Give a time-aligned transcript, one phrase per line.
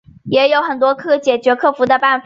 [0.23, 2.19] 也有很多解决克服的方法